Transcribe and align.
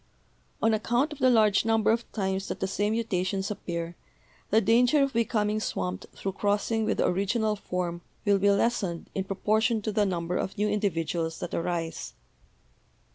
On 0.63 0.73
account 0.73 1.13
of 1.13 1.19
the 1.19 1.29
large 1.29 1.63
number 1.63 1.91
of 1.91 2.11
times 2.11 2.47
that 2.47 2.59
the 2.59 2.65
same 2.65 2.93
mutations 2.93 3.51
appear, 3.51 3.95
the 4.49 4.59
danger 4.59 5.03
of 5.03 5.13
becoming 5.13 5.59
swamped 5.59 6.07
through 6.15 6.31
crossing 6.31 6.85
with 6.85 6.97
the 6.97 7.05
original 7.05 7.55
form 7.55 8.01
will 8.25 8.39
be 8.39 8.49
lessened 8.49 9.11
in 9.13 9.25
proportion 9.25 9.79
to 9.83 9.91
the 9.91 10.07
number 10.07 10.37
of 10.37 10.57
new 10.57 10.67
individuals 10.67 11.39
that 11.41 11.53
arise. 11.53 12.15